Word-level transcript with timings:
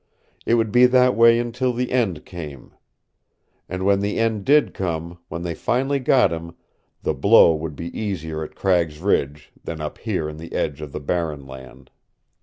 It 0.47 0.55
would 0.55 0.71
be 0.71 0.87
that 0.87 1.15
way 1.15 1.37
until 1.37 1.73
the 1.73 1.91
end 1.91 2.25
came. 2.25 2.73
And 3.69 3.85
when 3.85 3.99
the 3.99 4.17
end 4.17 4.45
did 4.45 4.73
come, 4.73 5.19
when 5.29 5.43
they 5.43 5.53
finally 5.53 5.99
got 5.99 6.33
him, 6.33 6.55
the 7.03 7.13
blow 7.13 7.53
would 7.53 7.75
be 7.75 7.95
easier 7.95 8.43
at 8.43 8.55
Cragg's 8.55 8.97
Ridge 8.97 9.51
than 9.63 9.79
up 9.79 9.99
here 9.99 10.27
on 10.27 10.37
the 10.37 10.53
edge 10.53 10.81
of 10.81 10.91
the 10.91 10.99
Barren 10.99 11.45
Land. 11.45 11.91